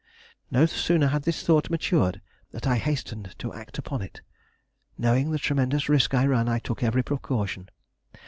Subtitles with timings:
[0.49, 4.21] No sooner had this thought matured than I hastened to act upon it.
[4.97, 7.69] Knowing the tremendous risk I ran, I took every precaution.